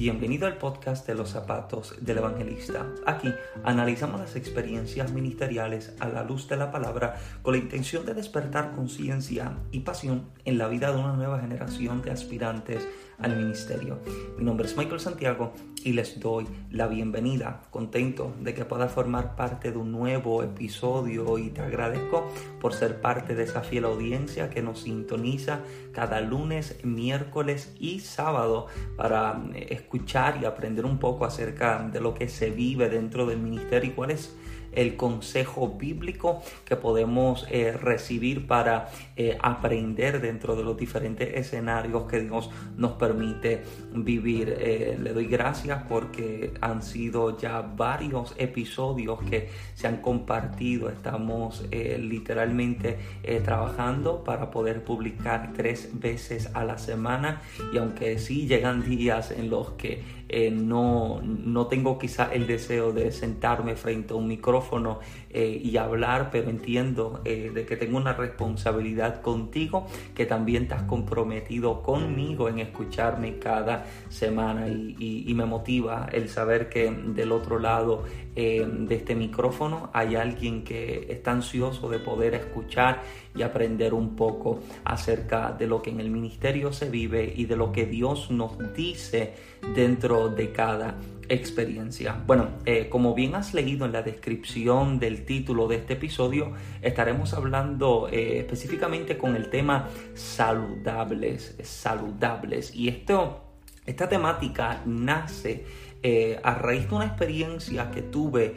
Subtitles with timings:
[0.00, 2.86] Bienvenido al podcast de los zapatos del evangelista.
[3.04, 3.28] Aquí
[3.64, 8.74] analizamos las experiencias ministeriales a la luz de la palabra con la intención de despertar
[8.74, 12.88] conciencia y pasión en la vida de una nueva generación de aspirantes
[13.22, 13.98] al ministerio.
[14.38, 17.62] Mi nombre es Michael Santiago y les doy la bienvenida.
[17.70, 22.30] Contento de que pueda formar parte de un nuevo episodio y te agradezco
[22.60, 25.60] por ser parte de esa fiel audiencia que nos sintoniza
[25.92, 32.14] cada lunes, miércoles y sábado para eh, escuchar y aprender un poco acerca de lo
[32.14, 34.36] que se vive dentro del ministerio y cuál es
[34.72, 42.04] el consejo bíblico que podemos eh, recibir para eh, aprender dentro de los diferentes escenarios
[42.04, 43.62] que Dios nos permite
[43.92, 44.54] vivir.
[44.58, 50.88] Eh, le doy gracias porque han sido ya varios episodios que se han compartido.
[50.88, 52.98] Estamos literalmente
[53.44, 59.50] trabajando para poder publicar tres veces a la semana y aunque sí llegan días en
[59.50, 60.19] los que
[60.52, 65.00] no, no tengo quizá el deseo de sentarme frente a un micrófono,
[65.32, 70.82] eh, y hablar, pero entiendo eh, de que tengo una responsabilidad contigo, que también has
[70.82, 78.02] comprometido conmigo en escucharme cada semana y, me motiva el saber que del otro lado
[78.34, 83.02] eh, de este micrófono hay alguien que está ansioso de poder escuchar
[83.34, 87.56] y aprender un poco acerca de lo que en el ministerio se vive y de
[87.56, 89.34] lo que Dios nos dice
[89.74, 90.96] dentro de cada
[91.30, 92.20] experiencia.
[92.26, 97.32] Bueno, eh, como bien has leído en la descripción del título de este episodio, estaremos
[97.34, 102.74] hablando eh, específicamente con el tema saludables, saludables.
[102.74, 103.44] Y esto,
[103.86, 105.64] esta temática nace
[106.02, 108.54] eh, a raíz de una experiencia que tuve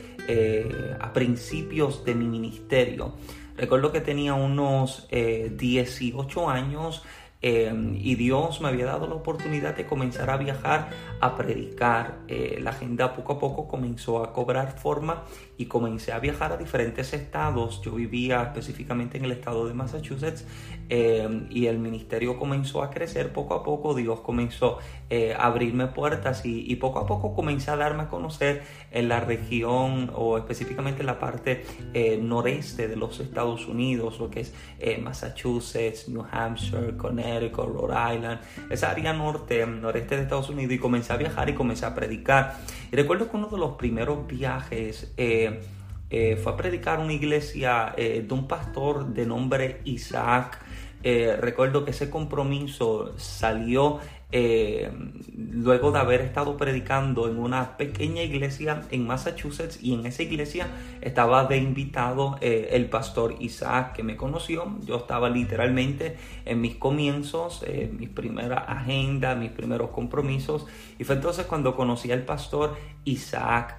[1.00, 3.14] a principios de mi ministerio.
[3.56, 7.04] Recuerdo que tenía unos 18 años
[7.46, 12.20] Em, y Dios me había dado la oportunidad de comenzar a viajar, a predicar.
[12.30, 15.26] Eh, la agenda poco a poco comenzó a cobrar forma
[15.58, 17.82] y comencé a viajar a diferentes estados.
[17.82, 20.46] Yo vivía específicamente en el estado de Massachusetts
[20.88, 23.94] em, y el ministerio comenzó a crecer poco a poco.
[23.94, 24.78] Dios comenzó
[25.10, 29.20] eh, a abrirme puertas y, poco a poco comencé a darme a conocer en la
[29.20, 34.54] región o específicamente en la parte eh, noreste de los Estados Unidos, lo que es
[35.02, 38.40] Massachusetts, New Hampshire, Connecticut Rhode Island,
[38.70, 42.58] esa área norte, noreste de Estados Unidos y comencé a viajar y comencé a predicar.
[42.92, 45.62] Y recuerdo que uno de los primeros viajes eh,
[46.10, 50.60] eh, fue a predicar una iglesia eh, de un pastor de nombre Isaac.
[51.04, 54.00] recuerdo que ese compromiso salió
[54.36, 54.92] eh,
[55.38, 60.70] luego de haber estado predicando en una pequeña iglesia en Massachusetts y en esa iglesia
[61.02, 64.76] estaba de invitado eh, el pastor Isaac que me conoció.
[64.86, 70.66] Yo estaba literalmente en mis comienzos, eh, mi primera agenda, mis primeros compromisos
[70.98, 73.78] y fue entonces cuando conocí al pastor Isaac.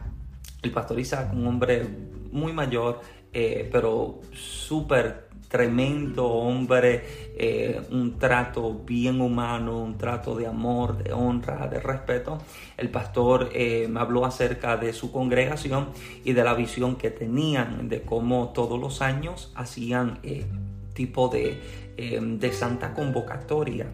[0.62, 1.84] El pastor Isaac, un hombre
[2.30, 3.00] muy mayor,
[3.32, 7.04] pero súper tremendo hombre,
[7.36, 12.38] eh, un trato bien humano, un trato de amor, de honra, de respeto.
[12.76, 15.90] El pastor eh, me habló acerca de su congregación
[16.24, 20.44] y de la visión que tenían, de cómo todos los años hacían eh,
[20.92, 21.60] tipo de,
[21.96, 23.86] de santa convocatoria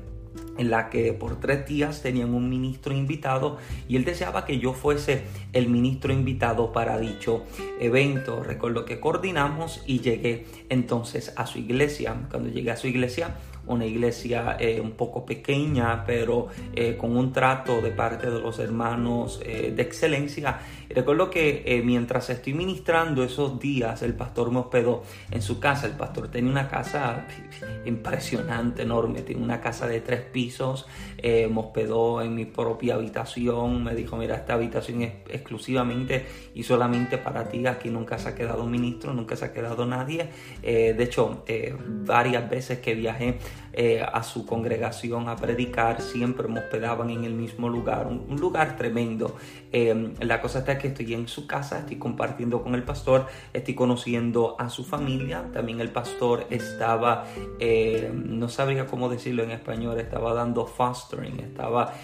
[0.61, 3.57] en la que por tres días tenían un ministro invitado
[3.89, 5.23] y él deseaba que yo fuese
[5.55, 7.45] el ministro invitado para dicho
[7.81, 8.43] evento.
[8.43, 12.15] Recuerdo que coordinamos y llegué entonces a su iglesia.
[12.31, 17.33] Cuando llegué a su iglesia, una iglesia eh, un poco pequeña, pero eh, con un
[17.33, 20.59] trato de parte de los hermanos eh, de excelencia.
[20.89, 25.87] recuerdo que mientras estoy ministrando esos días, el pastor me hospedó en su casa.
[25.87, 27.27] El pastor tenía una casa
[27.85, 30.87] impresionante, enorme, tiene una casa de tres pisos.
[31.23, 33.85] me hospedó en mi propia habitación.
[33.85, 37.65] Me dijo, mira, esta habitación es exclusivamente y solamente para ti.
[37.67, 40.29] Aquí nunca se ha quedado ministro, nunca se ha quedado nadie.
[40.63, 41.45] de hecho,
[42.05, 43.39] varias veces que viajé
[43.73, 48.77] eh, a su congregación a predicar, siempre me hospedaban en el mismo lugar, un, lugar
[48.77, 49.37] tremendo.
[49.71, 53.75] Eh, la cosa está que estoy en su casa, estoy compartiendo con el pastor, estoy
[53.75, 57.27] conociendo a su familia, también el pastor estaba,
[57.61, 61.95] eh, no sabría cómo decirlo en español, estaba dando fostering, estaba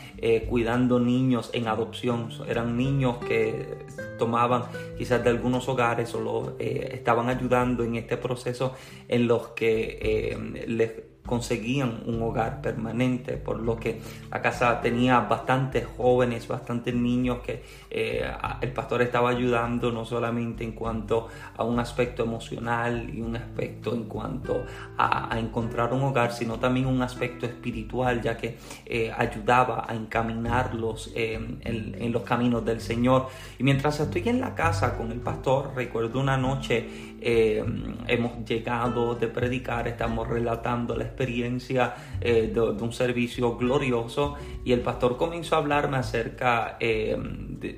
[0.49, 3.77] cuidando niños en adopción, eran niños que
[4.19, 4.65] tomaban
[4.97, 8.75] quizás de algunos hogares o lo, estaban ayudando en este proceso
[9.09, 14.01] en los que les conseguían un hogar permanente, por lo que
[14.31, 17.63] la casa tenía bastantes jóvenes, bastantes niños que
[17.99, 23.37] eh, el pastor estaba ayudando no solamente en cuanto a un aspecto emocional y un
[23.37, 24.67] aspecto en cuanto
[24.99, 31.11] a, encontrar un hogar, sino también un aspecto espiritual, ya que eh, ayudaba a encaminarlos
[31.15, 33.29] en, en los caminos del Señor.
[33.59, 37.65] Y mientras estoy en la casa con el pastor, recuerdo una noche eh,
[38.09, 44.35] hemos llegado de predicar, estamos relatando la experiencia eh, de, un servicio glorioso
[44.65, 47.17] y el pastor comenzó a hablarme acerca eh,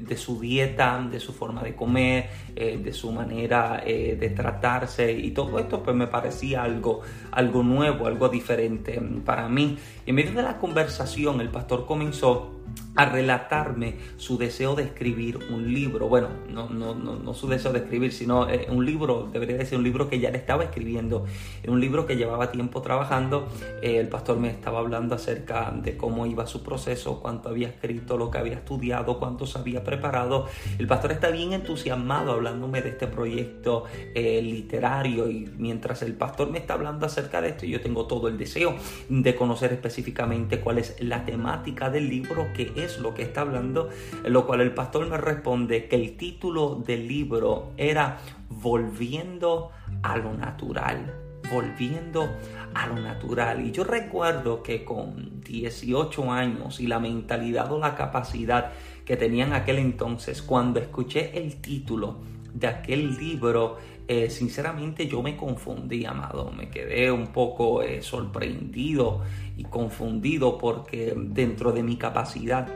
[0.08, 5.58] de, su dieta, de su forma de comer, de su manera de tratarse y todo
[5.58, 9.78] esto pues me parecía algo, algo nuevo, algo diferente para mí.
[10.06, 12.57] En medio de la conversación el pastor comenzó
[12.99, 16.09] a relatarme su deseo de escribir un libro.
[16.09, 19.85] Bueno, no, no, no, su deseo de escribir, sino eh, un libro, debería decir un
[19.85, 21.25] libro que ya le estaba escribiendo,
[21.69, 23.47] un libro que llevaba tiempo trabajando.
[23.82, 28.17] Eh, el pastor me estaba hablando acerca de cómo iba su proceso, cuánto había escrito,
[28.17, 30.49] lo que había estudiado, cuánto se había preparado.
[30.76, 36.50] El pastor está bien entusiasmado hablándome de este proyecto eh, literario y mientras el pastor
[36.50, 38.75] me está hablando acerca de esto, yo tengo todo el deseo
[39.09, 43.88] de conocer específicamente cuál es la temática del libro que es lo que está hablando,
[44.25, 48.19] lo cual el pastor me responde que el título del libro era
[48.50, 49.70] Volviendo
[50.02, 51.14] a lo natural,
[51.52, 52.28] volviendo
[52.75, 53.64] a lo natural.
[53.64, 58.72] Y yo recuerdo que con 18 años y la mentalidad o la capacidad
[59.04, 62.16] que tenía en aquel entonces, cuando escuché el título
[62.52, 63.76] de aquel libro,
[64.08, 69.20] eh, sinceramente yo me confundí, amado, me quedé un poco eh, sorprendido
[69.55, 72.66] y confundido porque dentro de mi capacidad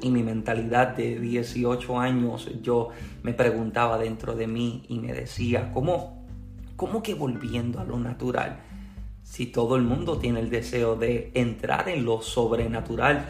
[0.00, 2.88] y mi mentalidad de 18 años yo
[3.22, 6.26] me preguntaba dentro de mí y me decía, ¿cómo,
[6.76, 8.60] cómo que volviendo a lo natural?
[9.22, 13.28] Si todo el mundo tiene el deseo de entrar en lo sobrenatural,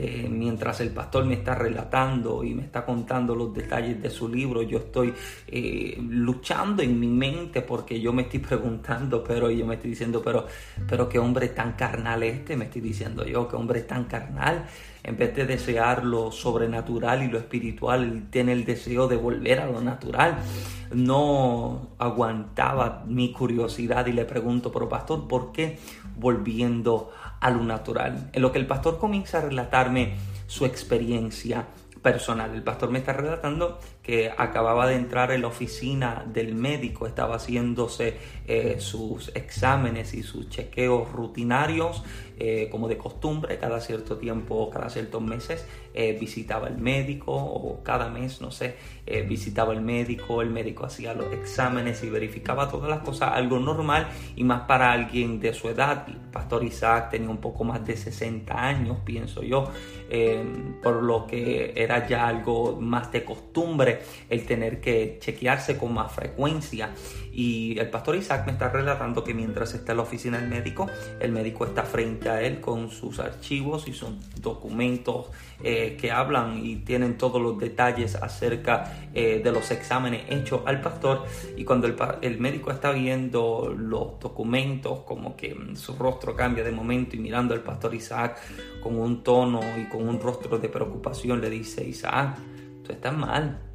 [0.00, 4.28] eh, mientras el pastor me está relatando y me está contando los detalles de su
[4.28, 5.12] libro, yo estoy
[5.48, 10.22] eh, luchando en mi mente porque yo me estoy preguntando, pero yo me estoy diciendo,
[10.24, 10.46] pero,
[10.88, 14.66] pero qué hombre tan carnal este, me estoy diciendo yo, qué hombre tan carnal.
[15.08, 19.66] En vez de desear lo sobrenatural y lo espiritual, tiene el deseo de volver a
[19.66, 20.36] lo natural.
[20.92, 25.78] No aguantaba mi curiosidad y le pregunto, pero pastor, ¿por qué
[26.16, 27.10] volviendo
[27.40, 28.30] a lo natural.
[28.32, 30.14] En lo que el pastor comienza a relatarme
[30.46, 31.66] su experiencia
[32.02, 32.54] personal.
[32.54, 33.78] El pastor me está relatando
[34.36, 38.16] acababa de entrar en la oficina del médico, estaba haciéndose
[38.46, 42.02] eh, sus exámenes y sus chequeos rutinarios
[42.38, 47.82] eh, como de costumbre, cada cierto tiempo, cada ciertos meses, eh, visitaba el médico o
[47.82, 48.76] cada mes, no sé,
[49.26, 54.06] visitaba el médico, el médico hacía los exámenes y verificaba todas las cosas, algo normal
[54.36, 56.06] y más para alguien de su edad.
[56.30, 59.64] Pastor Isaac tenía un poco más de 60 años, pienso yo,
[60.82, 63.97] por lo que era ya algo más de costumbre
[64.28, 66.90] el tener que chequearse con más frecuencia.
[67.32, 70.88] Y el pastor Isaac me está relatando que mientras está en la oficina del médico,
[71.20, 74.10] el médico está frente a él con sus archivos y sus
[74.40, 75.26] documentos
[75.62, 80.80] eh, que hablan y tienen todos los detalles acerca eh, de los exámenes hechos al
[80.80, 81.26] pastor.
[81.56, 86.72] Y cuando el, el médico está viendo los documentos, como que su rostro cambia de
[86.72, 88.38] momento y mirando al pastor Isaac
[88.82, 92.36] con un tono y con un rostro de preocupación, le dice, Isaac,
[92.82, 93.67] tú estás mal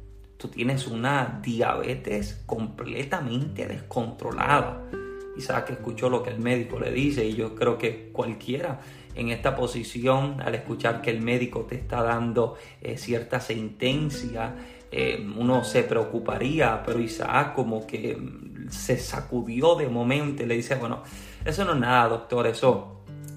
[0.44, 4.82] tú tienes una diabetes completamente descontrolada.
[5.38, 8.78] Isaac escuchó lo que el médico le dice y yo creo que cualquiera
[9.14, 14.54] en esta posición, al escuchar que el médico te está dando eh, cierta sentencia,
[14.92, 18.18] eh, uno se preocuparía, pero Isaac como que
[18.68, 21.04] se sacudió de momento y le dice, bueno,
[21.42, 22.93] eso no es nada, doctor, eso,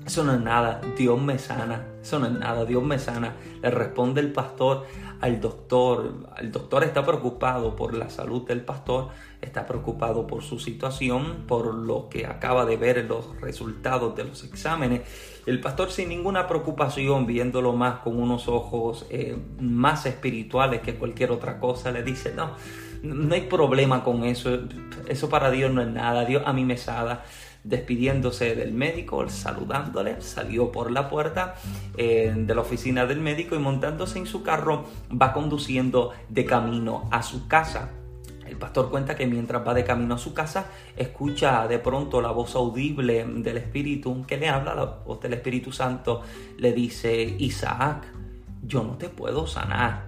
[0.07, 3.35] eso no es nada, Dios me sana, eso no es nada, Dios me sana.
[3.61, 4.85] Le responde el pastor
[5.19, 6.29] al doctor.
[6.37, 9.09] El doctor está preocupado por la salud del pastor,
[9.41, 14.45] está preocupado por su situación, por lo que acaba de ver los resultados de los
[14.45, 15.01] exámenes.
[15.45, 21.31] El pastor sin ninguna preocupación, viéndolo más con unos ojos eh, más espirituales que cualquier
[21.31, 22.51] otra cosa, le dice, no,
[23.03, 24.57] no hay problema con eso,
[25.09, 27.25] eso para Dios no es nada, Dios a mí me sada
[27.67, 31.55] despidiéndose del médico, saludándole, salió por la puerta
[31.97, 37.09] eh, de la oficina del médico y montándose en su carro va conduciendo de camino
[37.11, 37.91] a su casa.
[38.47, 42.31] El pastor cuenta que mientras va de camino a su casa, escucha de pronto la
[42.31, 46.21] voz audible del Espíritu que le habla, la voz del Espíritu Santo,
[46.57, 48.05] le dice, Isaac,
[48.63, 50.07] yo no te puedo sanar.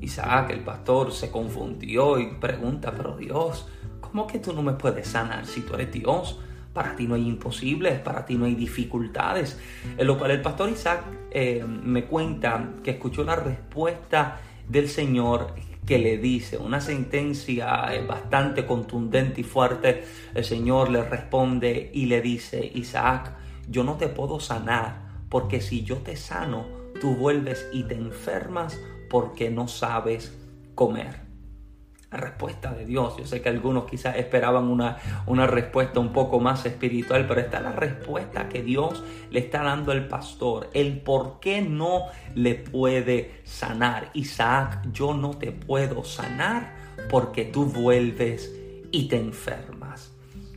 [0.00, 3.68] Isaac, el pastor, se confundió y pregunta, pero Dios,
[4.00, 6.40] ¿cómo que tú no me puedes sanar si tú eres Dios?
[6.76, 9.58] Para ti no hay imposibles, para ti no hay dificultades.
[9.96, 15.54] En lo cual el pastor Isaac eh, me cuenta que escuchó la respuesta del Señor
[15.86, 20.04] que le dice, una sentencia eh, bastante contundente y fuerte,
[20.34, 23.32] el Señor le responde y le dice, Isaac,
[23.70, 26.66] yo no te puedo sanar, porque si yo te sano,
[27.00, 28.78] tú vuelves y te enfermas
[29.08, 30.36] porque no sabes
[30.74, 31.25] comer
[32.16, 33.16] respuesta de Dios.
[33.18, 37.60] Yo sé que algunos quizás esperaban una, una respuesta un poco más espiritual, pero está
[37.60, 40.70] la respuesta que Dios le está dando al pastor.
[40.72, 44.10] El por qué no le puede sanar.
[44.14, 46.74] Isaac, yo no te puedo sanar
[47.08, 48.54] porque tú vuelves
[48.90, 50.12] y te enfermas.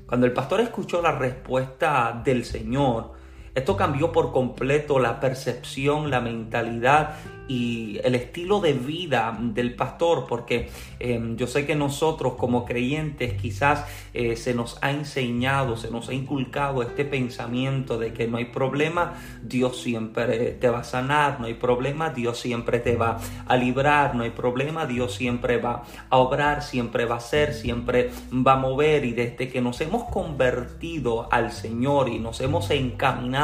[0.06, 3.19] Cuando el pastor escuchó la respuesta del Señor,
[3.56, 7.15] esto cambió por completo la percepción, la mentalidad
[7.50, 13.41] y el estilo de vida del pastor, porque em, yo sé que nosotros como creyentes
[13.41, 18.38] quizás eh, se nos ha enseñado, se nos ha inculcado este pensamiento de que no
[18.38, 23.18] hay problema, Dios siempre te va a sanar, no hay problema, Dios siempre te va
[23.48, 28.12] a librar, no hay problema, Dios siempre va a obrar, siempre va a ser, siempre
[28.32, 33.38] va a mover y desde que nos hemos convertido al Señor y nos hemos encaminado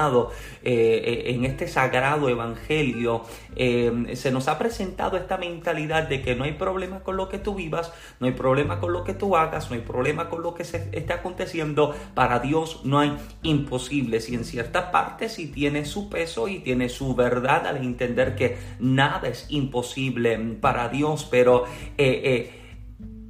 [0.63, 3.23] eh, eh, en este sagrado evangelio,
[3.55, 7.39] Em, se nos ha presentado esta mentalidad de que no hay problema con lo que
[7.39, 10.53] tú vivas, no hay problema con lo que tú hagas, no hay problema con lo
[10.53, 11.95] que se está aconteciendo.
[12.13, 16.89] Para Dios no hay imposibles y en cierta parte sí tiene su peso y tiene
[16.89, 21.65] su verdad al entender que nada es imposible para Dios, pero
[21.97, 22.51] eh, eh,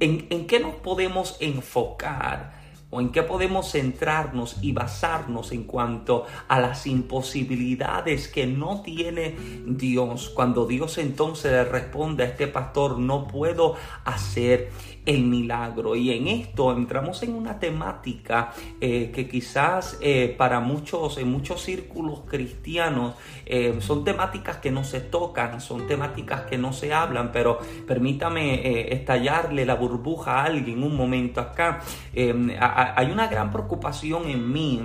[0.00, 2.55] ¿en, ¿en qué nos podemos enfocar?
[3.00, 9.36] En qué podemos centrarnos y basarnos en cuanto a las imposibilidades que no tiene
[9.66, 10.30] Dios.
[10.30, 13.74] Cuando Dios entonces le responde a este pastor, no puedo
[14.04, 14.70] hacer
[15.06, 15.96] el milagro.
[15.96, 21.62] Y en esto entramos en una temática eh, que quizás eh, para muchos, en muchos
[21.62, 23.14] círculos cristianos,
[23.46, 28.92] eh, son temáticas que no se tocan, son temáticas que no se hablan, pero permítame
[28.92, 31.80] estallarle la burbuja a alguien un momento acá.
[32.14, 34.80] hay una gran preocupación en mí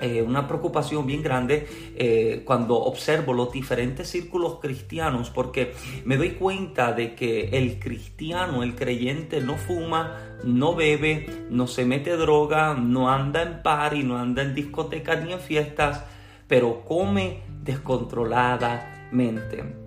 [0.00, 5.72] eh, una preocupación bien grande eh, cuando observo los diferentes círculos cristianos porque
[6.04, 11.84] me doy cuenta de que el cristiano, el creyente no fuma, no bebe, no se
[11.84, 16.04] mete droga, no anda en party, no anda en discotecas ni en fiestas,
[16.48, 19.83] pero come descontroladamente.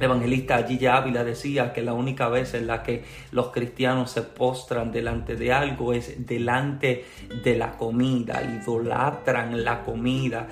[0.00, 4.22] El evangelista Gigi Ávila decía que la única vez en la que los cristianos se
[4.22, 7.04] postran delante de algo es delante
[7.44, 10.48] de la comida, idolatran la comida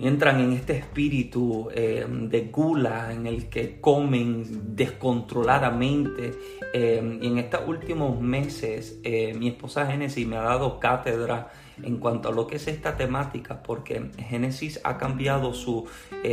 [0.00, 6.32] entran en este espíritu eh, de gula en el que comen descontroladamente.
[6.74, 11.50] Eh, y en estos últimos meses, eh, mi esposa Génesis me ha dado cátedra
[11.82, 15.86] en cuanto a lo que es esta temática, porque Génesis ha cambiado su,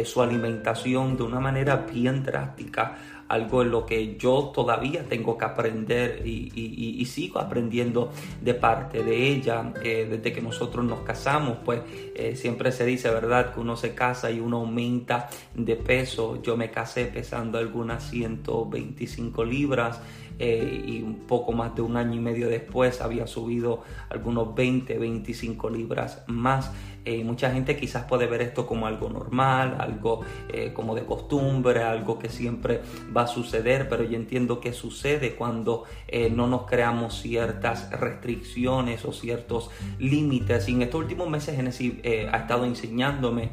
[0.06, 5.46] su alimentación de una manera bien drástica algo en lo que yo todavía tengo que
[5.46, 8.12] aprender y, sigo aprendiendo
[8.42, 9.72] de parte de ella.
[9.84, 11.82] Eh, desde que nosotros nos casamos, pues
[12.15, 16.42] eh, siempre se dice, ¿verdad?, que uno se casa y uno aumenta de peso.
[16.42, 20.01] Yo me casé pesando algunas 125 libras.
[20.39, 24.98] Eh, y un poco más de un año y medio después había subido algunos 20,
[24.98, 26.72] 25 libras más.
[27.05, 31.83] Eh, mucha gente quizás puede ver esto como algo normal, algo eh, como de costumbre,
[31.83, 32.81] algo que siempre
[33.15, 39.03] va a suceder, pero yo entiendo que sucede cuando eh, no nos creamos ciertas restricciones
[39.03, 39.69] o ciertos
[40.00, 40.69] límites.
[40.69, 41.93] Y en estos últimos meses Genesis
[42.31, 43.50] ha estado enseñándome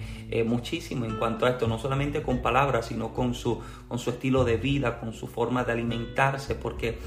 [0.47, 3.61] muchísimo en cuanto a esto, no solamente con palabras, sino con su,
[3.91, 6.99] con su estilo de vida, con su forma de alimentarse, porque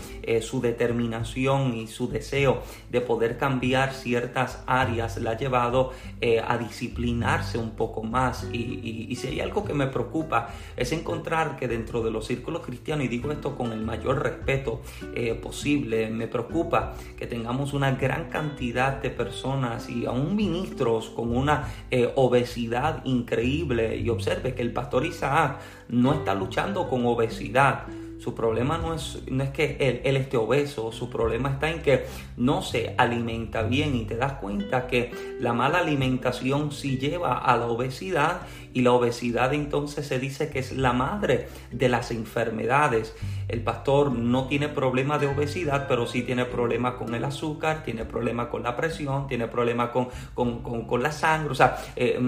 [0.42, 2.62] su determinación y su deseo
[2.92, 5.92] de poder cambiar ciertas áreas la ha llevado
[6.46, 8.48] a disciplinarse un poco más.
[8.52, 13.06] Y, si hay algo que me preocupa es encontrar que dentro de los círculos cristianos,
[13.06, 14.82] y digo esto con el mayor respeto
[15.16, 21.36] eh, posible, me preocupa que tengamos una gran cantidad de personas y aún ministros con
[21.36, 23.98] una eh, obesidad increíble.
[23.98, 25.60] Y observe que el pastor Isaac
[25.93, 27.83] no está luchando con obesidad.
[28.19, 31.81] Su problema no es, no es que él, él, esté obeso, su problema está en
[31.81, 32.05] que
[32.38, 37.57] no se alimenta bien y te das cuenta que la mala alimentación sí lleva a
[37.57, 38.41] la obesidad
[38.74, 43.15] y la obesidad entonces se dice que es la madre de las enfermedades.
[43.48, 48.06] El pastor no tiene problema de obesidad, pero sí tiene problema con el azúcar, tiene
[48.06, 51.51] problema con la presión, tiene problema con, con, la sangre.
[51.51, 52.20] O sea, eh,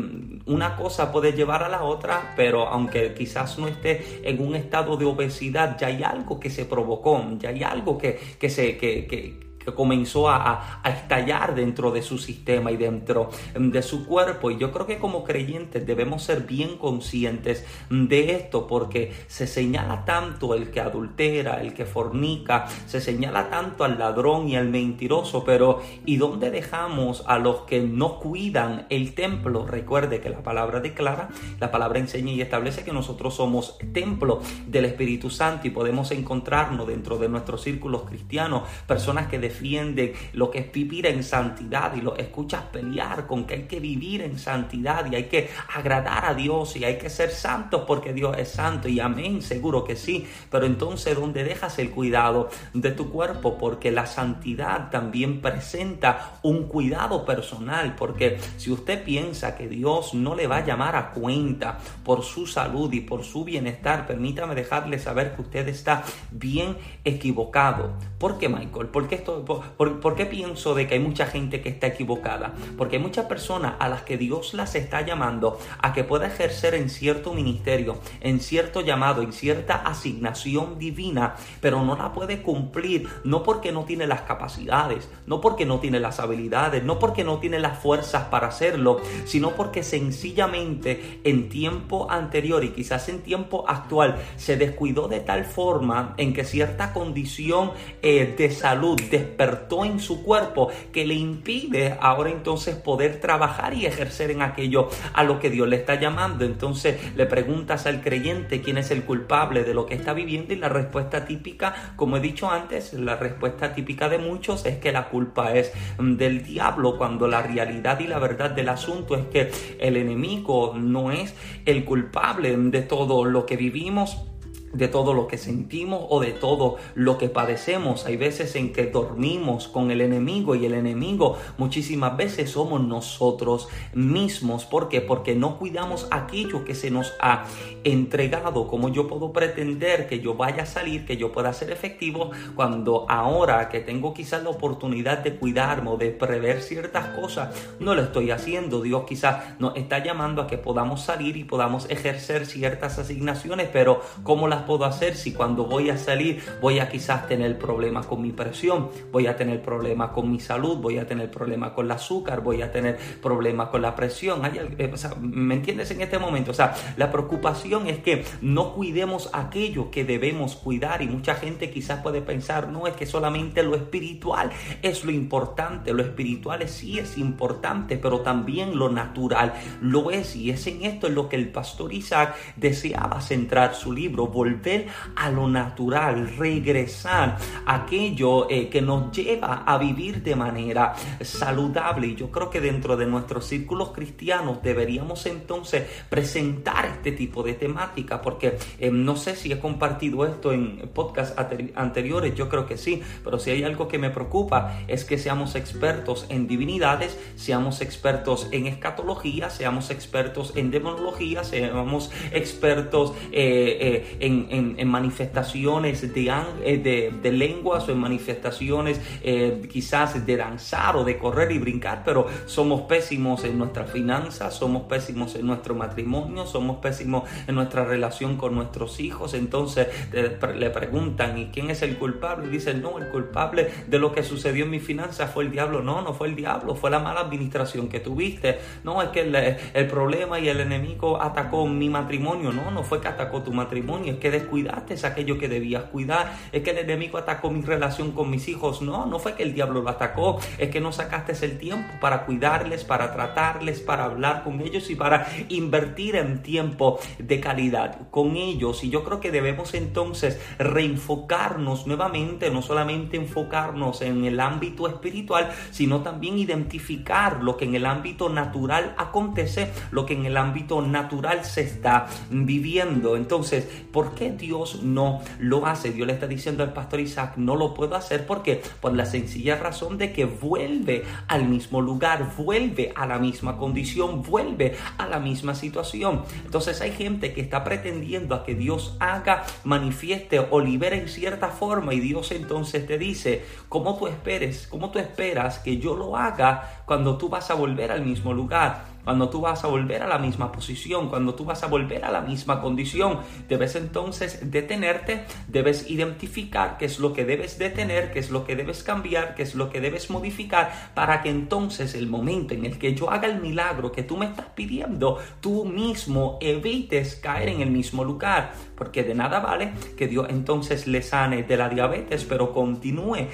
[0.46, 4.98] una cosa puede llevar a la otra, pero aunque quizás no esté en un estado
[4.98, 9.40] de obesidad, ya hay algo que se provocó, ya hay algo que, se, que,
[9.74, 14.51] comenzó a, estallar dentro de su sistema y dentro de su cuerpo.
[14.51, 20.05] Y yo creo que como creyentes debemos ser bien conscientes de esto porque se señala
[20.05, 25.43] tanto el que adultera, el que fornica, se señala tanto al ladrón y al mentiroso,
[25.43, 29.65] pero ¿y dónde dejamos a los que no cuidan el templo?
[29.65, 31.29] Recuerde que la palabra declara,
[31.60, 36.88] la palabra enseña y establece que nosotros somos templo del Espíritu Santo y podemos encontrarnos
[36.88, 42.02] dentro de nuestros círculos cristianos personas que defienden lo que es vivir en santidad y
[42.02, 46.34] lo escuchas pelear con que hay que vivir en santidad y hay que agradar a
[46.34, 50.28] Dios y hay que ser santos porque Dios es santo y amén, seguro que sí,
[50.52, 53.58] pero entonces ¿dónde dejas el cuidado de tu cuerpo?
[53.58, 60.36] Porque la santidad también presenta un cuidado personal, porque si usted piensa que Dios no
[60.36, 65.00] le va a llamar a cuenta por su salud y por su bienestar, permítame dejarle
[65.00, 67.94] saber que usted está bien equivocado.
[68.17, 68.88] ¿Por qué, Michael?
[68.88, 72.53] ¿Por qué, esto, por, qué pienso de que hay mucha gente que está equivocada?
[72.77, 76.75] Porque hay muchas personas a las que Dios las está llamando a que pueda ejercer
[76.75, 83.10] en cierto ministerio, en cierto llamado, en cierta asignación divina, pero no la puede cumplir,
[83.25, 87.39] no porque no tiene las capacidades, no porque no tiene las habilidades, no porque no
[87.39, 93.65] tiene las fuerzas para hacerlo, sino porque sencillamente en tiempo anterior y quizás en tiempo
[93.67, 97.72] actual se descuidó de tal forma en que cierta condición
[98.08, 103.88] eh, de salud despertó en su cuerpo que le impide ahora entonces poder trabajar y
[103.88, 106.46] ejercer en aquello a lo que Dios le está llamando.
[106.46, 110.58] Entonces le preguntas al creyente quién es el culpable de lo que está viviendo y
[110.58, 115.10] la respuesta típica, como he dicho antes, la respuesta típica de muchos es que la
[115.10, 119.50] culpa es mm, del diablo cuando la realidad y la verdad del asunto es que
[119.80, 121.34] el enemigo no es
[121.66, 124.28] el culpable de todo lo que vivimos
[124.75, 128.05] de todo lo que sentimos o de todo lo que padecemos.
[128.05, 133.70] Hay veces en que dormimos con el enemigo y el enemigo muchísimas veces somos nosotros
[133.94, 134.65] mismos.
[134.65, 135.01] ¿Por qué?
[135.01, 137.46] Porque no cuidamos aquello que se nos ha
[137.84, 138.67] entregado.
[138.67, 143.05] Como yo puedo pretender que yo vaya a salir, que yo pueda ser efectivo cuando
[143.10, 148.01] ahora que tengo quizás la oportunidad de cuidarme o de prever ciertas cosas, no lo
[148.01, 148.82] estoy haciendo.
[148.82, 154.02] Dios quizás nos está llamando a que podamos salir y podamos ejercer ciertas asignaciones, pero
[154.23, 158.21] como las puedo hacer si cuando voy a salir voy a quizás tener problemas con
[158.21, 161.91] mi presión, voy a tener problemas con mi salud, voy a tener problemas con el
[161.91, 164.41] azúcar, voy a tener problemas con la presión?
[164.45, 166.51] Eh, ¿Me entiendes en este momento?
[166.51, 171.69] O sea, la preocupación es que no cuidemos aquello que debemos cuidar y mucha gente
[171.69, 174.51] quizás puede pensar, no, es que solamente lo espiritual
[174.82, 180.51] es lo importante, lo espiritual sí es importante, pero también lo natural lo es y
[180.51, 185.29] es en esto en lo que el pastor Isaac deseaba centrar su libro, volver a
[185.31, 192.08] lo natural, regresar a aquello eh, que nos lleva a vivir de manera saludable.
[192.08, 197.53] Y yo creo que dentro de nuestros círculos cristianos deberíamos entonces presentar este tipo de
[197.53, 201.36] temática, porque eh, no sé si he compartido esto en podcasts
[201.75, 205.55] anteriores, yo creo que sí, pero si hay algo que me preocupa es que seamos
[205.55, 214.35] expertos en divinidades, seamos expertos en escatología, seamos expertos en demonología, seamos expertos eh, en
[214.50, 221.52] en, manifestaciones eh, de, lenguas o en manifestaciones eh, quizás de danzar o de correr
[221.52, 227.24] y brincar, pero somos pésimos en nuestras finanzas, somos pésimos en nuestro matrimonio, somos pésimos
[227.48, 229.34] en nuestra relación con nuestros hijos.
[229.34, 232.48] Entonces le preguntan, ¿y quién es el culpable?
[232.48, 235.82] Y dicen, no, el culpable de lo que sucedió en mi finanzas fue el diablo.
[235.82, 238.60] No, no fue el diablo, fue la mala administración que tuviste.
[238.84, 242.52] No, es que el, el problema y el enemigo atacó mi matrimonio.
[242.52, 246.64] No, no fue que atacó tu matrimonio, es que descuidaste aquello que debías cuidar, es
[246.64, 248.82] que el enemigo atacó mi relación con mis hijos.
[248.82, 252.26] No, no fue que el diablo lo atacó, es que no sacaste el tiempo para
[252.26, 258.36] cuidarles, para tratarles, para hablar con ellos y para invertir en tiempo de calidad con
[258.36, 258.84] ellos.
[258.84, 265.52] Y yo creo que debemos entonces reenfocarnos nuevamente, no solamente enfocarnos en el ámbito espiritual,
[265.72, 270.82] sino también identificar lo que en el ámbito natural acontece, lo que en el ámbito
[270.82, 273.16] natural se está viviendo.
[273.16, 275.91] Entonces, ¿por qué Dios no lo hace?
[275.91, 279.58] Dios le está diciendo al pastor Isaac, no lo puedo hacer porque por la sencilla
[279.58, 285.19] razón de que vuelve al mismo lugar, vuelve a la misma condición, vuelve a la
[285.19, 286.23] misma situación.
[286.45, 291.49] Entonces hay gente que está pretendiendo a que Dios haga, manifieste o libere en cierta
[291.49, 294.67] forma y Dios entonces te dice, ¿cómo tú esperes?
[294.67, 298.94] ¿Cómo tú esperas que yo lo haga cuando tú vas a volver al mismo lugar?
[299.06, 302.12] Cuando tú vas a volver a la misma posición, cuando tú vas a volver a
[302.12, 303.20] la misma condición.
[303.48, 308.56] Debes entonces detenerte, debes identificar qué es lo que debes detener, qué es lo que
[308.56, 312.78] debes cambiar, qué es lo que debes modificar, para que entonces el momento en el
[312.78, 317.62] que yo haga el milagro que tú me estás pidiendo, tú mismo evites caer en
[317.62, 322.26] el mismo lugar, porque de nada vale que Dios entonces le sane de la diabetes,
[322.26, 323.28] pero continúe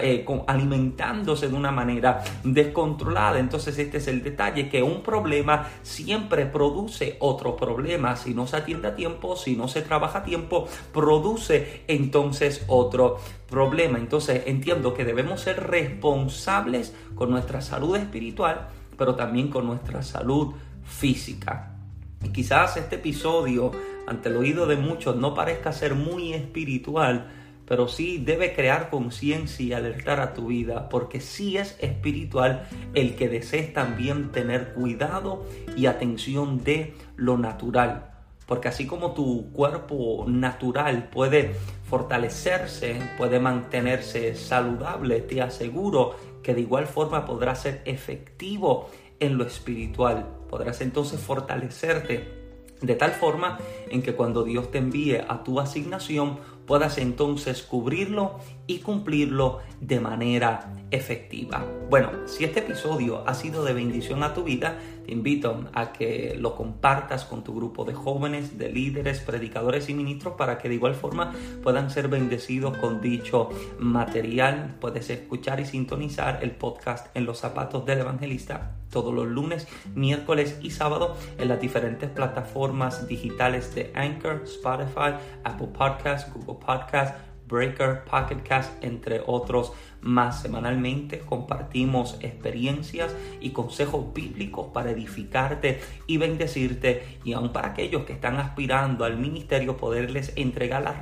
[0.00, 3.38] eh, alimentándose de una manera descontrolada.
[3.38, 8.16] Entonces este es el detalle, que un problema siempre produce otro problema.
[8.16, 13.18] Si no se atiende a tiempo, si no se trabaja a tiempo, produce entonces otro
[13.48, 13.98] problema.
[13.98, 20.54] Entonces entiendo que debemos ser responsables con nuestra salud espiritual, pero también con nuestra salud
[20.84, 21.74] física.
[22.22, 23.72] Y quizás este episodio,
[24.06, 27.30] ante el oído de muchos, no parezca ser muy espiritual,
[27.66, 33.16] pero sí debe crear conciencia y alertar a tu vida, porque sí es espiritual el
[33.16, 38.10] que desees también tener cuidado y atención de lo natural.
[38.46, 41.54] Porque así como tu cuerpo natural puede
[41.88, 49.44] fortalecerse, puede mantenerse saludable, te aseguro que de igual forma podrá ser efectivo en lo
[49.44, 50.28] espiritual.
[50.50, 52.44] Podrás entonces fortalecerte
[52.82, 53.58] de tal forma
[53.90, 60.00] en que cuando Dios te envíe a tu asignación puedas entonces cubrirlo y cumplirlo de
[60.00, 61.64] manera efectiva.
[61.90, 66.36] Bueno, si este episodio ha sido de bendición a tu vida, te invito a que
[66.38, 70.76] lo compartas con tu grupo de jóvenes, de líderes, predicadores y ministros para que de
[70.76, 74.76] igual forma puedan ser bendecidos con dicho material.
[74.80, 79.66] Puedes escuchar y sintonizar el podcast en los zapatos del evangelista todos los lunes,
[79.96, 87.14] miércoles y sábado en las diferentes plataformas digitales Anchor, Spotify, Apple Podcasts, Google Podcasts,
[87.46, 90.42] Breaker, Pocket Cast, entre otros más.
[90.42, 98.14] Semanalmente compartimos experiencias y consejos bíblicos para edificarte y bendecirte y aún para aquellos que
[98.14, 101.00] están aspirando al ministerio poderles entregar las,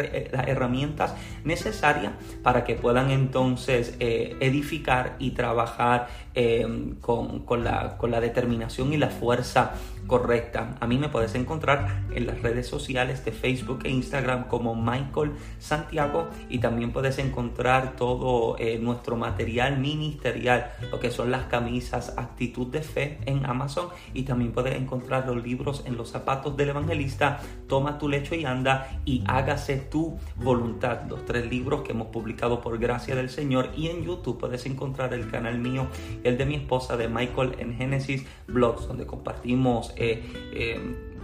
[0.49, 6.67] herramientas necesarias para que puedan entonces eh, edificar y trabajar eh,
[7.01, 9.75] con la determinación y la fuerza
[10.07, 10.77] correcta.
[10.81, 15.33] A mí me puedes encontrar en las redes sociales de Facebook e Instagram como Michael
[15.59, 22.15] Santiago y también puedes encontrar todo eh, nuestro material ministerial, lo que son las camisas
[22.17, 26.71] Actitud de Fe en Amazon y también puedes encontrar los libros en los zapatos del
[26.71, 31.03] evangelista, Toma tu lecho y anda y hágase tu voluntad.
[31.09, 35.15] Los tres libros que hemos publicado por gracia del Señor y en YouTube puedes encontrar
[35.15, 35.87] el canal mío,
[36.23, 40.81] el de mi esposa de Michael en Genesis Blogs, donde compartimos eh, eh,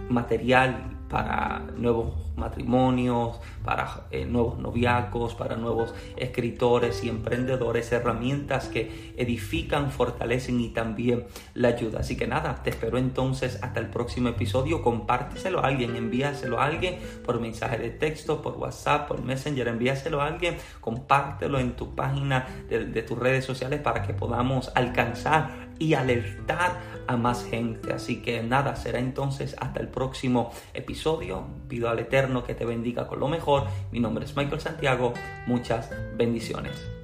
[0.09, 9.13] material para nuevos matrimonios, para eh, nuevos noviacos, para nuevos escritores y emprendedores, herramientas que
[9.17, 11.99] edifican, fortalecen y también la ayuda.
[11.99, 14.81] Así que nada, te espero entonces hasta el próximo episodio.
[14.81, 20.21] Compárteselo a alguien, envíaselo a alguien por mensaje de texto, por WhatsApp, por Messenger, envíaselo
[20.21, 25.68] a alguien, compártelo en tu página de, de tus redes sociales para que podamos alcanzar
[25.79, 27.91] y alertar a más gente.
[27.93, 31.47] Así que nada, será entonces hasta el próximo episodio.
[31.67, 33.65] Pido al Eterno que te bendiga con lo mejor.
[33.91, 35.13] Mi nombre es Michael Santiago.
[35.47, 36.98] Muchas bendiciones.